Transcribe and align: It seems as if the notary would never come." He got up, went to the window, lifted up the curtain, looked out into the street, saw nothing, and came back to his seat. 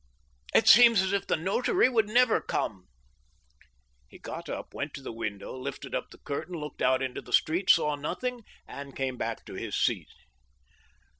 It 0.55 0.67
seems 0.67 1.03
as 1.03 1.13
if 1.13 1.27
the 1.27 1.35
notary 1.37 1.87
would 1.87 2.09
never 2.09 2.41
come." 2.41 2.87
He 4.09 4.17
got 4.17 4.49
up, 4.49 4.73
went 4.73 4.95
to 4.95 5.01
the 5.03 5.11
window, 5.13 5.53
lifted 5.55 5.93
up 5.93 6.09
the 6.09 6.17
curtain, 6.17 6.55
looked 6.57 6.81
out 6.81 7.03
into 7.03 7.21
the 7.21 7.31
street, 7.31 7.69
saw 7.69 7.93
nothing, 7.95 8.43
and 8.67 8.95
came 8.95 9.15
back 9.17 9.45
to 9.45 9.53
his 9.53 9.75
seat. 9.77 10.09